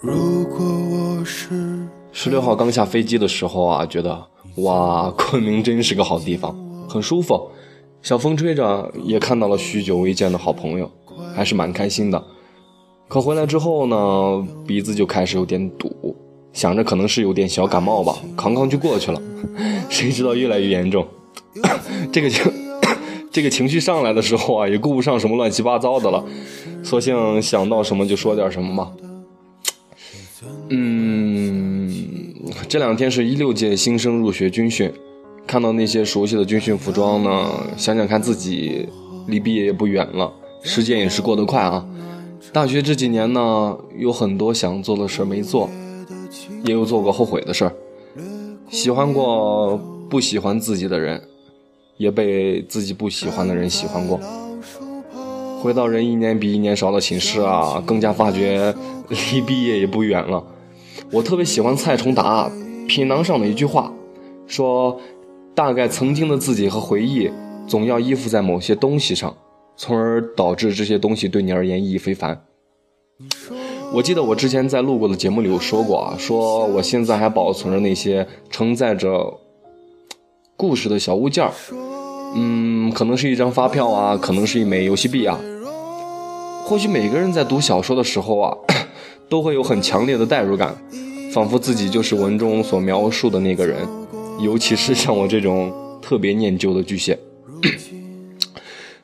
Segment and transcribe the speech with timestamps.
[0.00, 1.50] 如果我是
[2.12, 4.16] 十六号刚下飞机的时候啊，觉得
[4.58, 6.56] 哇， 昆明真是个好地方，
[6.88, 7.50] 很舒服，
[8.00, 10.88] 小风吹着，也看到了许久未见的好朋友，
[11.34, 12.24] 还是蛮开心的。
[13.08, 16.14] 可回来之后呢，鼻子就开始有点堵，
[16.52, 19.20] 想着可能是有点小感冒吧，扛扛就过去了。
[19.90, 21.04] 谁知道越来越严重，
[22.12, 22.44] 这个情
[23.32, 26.24] 这个情绪上来的时候啊，也顾不上什么乱七八糟的了，
[26.84, 28.92] 索性想到什么就说点什么吧。
[30.68, 32.34] 嗯，
[32.68, 34.92] 这两天是一六届新生入学军训，
[35.46, 38.88] 看到那些熟悉的军训服装呢，想想看自己
[39.26, 41.84] 离毕业也不远了，时间也是过得快啊。
[42.52, 45.68] 大学这几年呢，有很多想做的事没做，
[46.64, 47.72] 也有做过后悔的事儿，
[48.70, 49.76] 喜欢过
[50.08, 51.20] 不喜欢自己的人，
[51.96, 54.20] 也被自己不喜欢的人喜欢过。
[55.60, 58.72] 回到人一年比一年少的寝室啊，更加发觉
[59.08, 60.44] 离毕业也不远了。
[61.10, 62.48] 我特别喜欢蔡崇达
[62.86, 63.92] 《品囊》上的一句话，
[64.46, 65.00] 说
[65.54, 67.30] ：“大概曾经的自己和回忆，
[67.66, 69.34] 总要依附在某些东西上，
[69.76, 72.42] 从而导致这些东西对你而言意义非凡。”
[73.92, 79.32] 我记得我之前在录过的节目里有说过啊，说我现在还保存着那些承载着
[80.56, 81.48] 故事的小物件，
[82.34, 85.40] 嗯，可能是一张发票啊，可能是一枚游戏币啊。
[86.64, 88.54] 或许每个人在读小说的时候啊。
[89.28, 90.74] 都会有很强烈的代入感，
[91.32, 93.86] 仿佛自己就是文中所描述的那个人。
[94.40, 97.18] 尤其是像我这种特别念旧的巨蟹。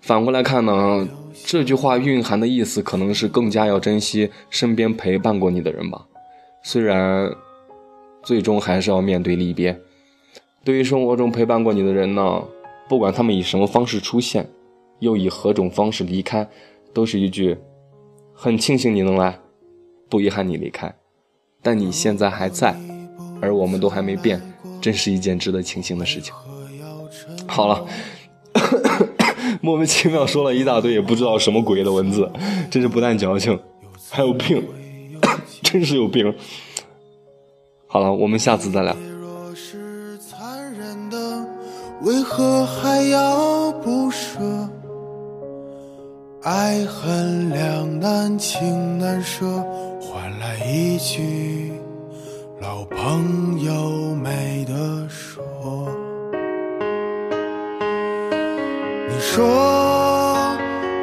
[0.00, 1.08] 反过来看呢，
[1.44, 6.06] 这句话蕴含的意思可能是更加要珍惜身边陪伴过你的人吧。
[6.62, 7.30] 虽然
[8.22, 9.78] 最终还是要面对离别。
[10.62, 12.42] 对于生活中陪伴过你的人呢，
[12.88, 14.48] 不管他们以什么方式出现，
[15.00, 16.48] 又以何种方式离开，
[16.94, 17.58] 都是一句
[18.32, 19.38] 很庆幸你能来。
[20.14, 20.94] 不遗憾你离开，
[21.60, 22.72] 但你现在还在，
[23.42, 24.40] 而我们都还没变，
[24.80, 26.32] 真是一件值得庆幸的事情。
[27.48, 27.84] 好了，
[29.60, 32.30] 莫名其妙说了一大堆也不知道什么鬼的文字，
[32.70, 33.58] 真是不但矫情，
[34.08, 34.64] 还有病，
[35.64, 36.32] 真是有病。
[37.88, 38.96] 好了，我们下次再聊。
[42.02, 44.38] 为何还要不舍？
[46.44, 49.44] 爱恨两难，情难舍，
[50.76, 51.72] 一句
[52.60, 55.40] 老朋友没得说。
[59.08, 60.56] 你说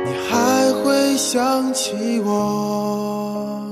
[0.05, 3.65] 你还会想起我？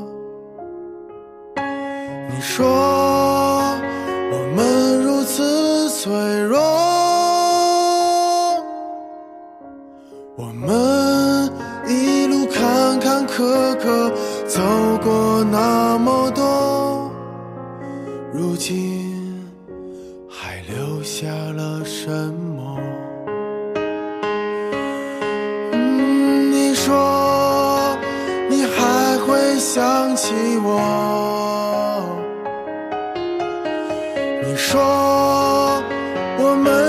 [1.57, 2.65] 你说
[4.31, 6.09] 我们如此脆
[6.43, 6.57] 弱，
[15.91, 17.11] 那么多，
[18.31, 19.43] 如今
[20.29, 22.77] 还留下了什么？
[26.51, 27.97] 你说
[28.47, 30.31] 你还会想起
[30.63, 32.05] 我？
[34.43, 34.79] 你说
[36.37, 36.88] 我们